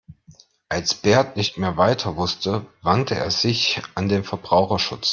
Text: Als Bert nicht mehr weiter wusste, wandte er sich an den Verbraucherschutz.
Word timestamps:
Als 0.67 0.95
Bert 0.95 1.37
nicht 1.37 1.59
mehr 1.59 1.77
weiter 1.77 2.15
wusste, 2.15 2.65
wandte 2.81 3.13
er 3.13 3.29
sich 3.29 3.83
an 3.93 4.09
den 4.09 4.23
Verbraucherschutz. 4.23 5.09